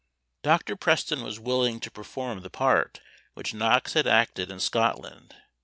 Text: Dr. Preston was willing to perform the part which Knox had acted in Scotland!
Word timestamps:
Dr. 0.41 0.75
Preston 0.75 1.21
was 1.21 1.39
willing 1.39 1.79
to 1.79 1.91
perform 1.91 2.41
the 2.41 2.49
part 2.49 3.01
which 3.35 3.53
Knox 3.53 3.93
had 3.93 4.07
acted 4.07 4.49
in 4.49 4.59
Scotland! 4.59 5.35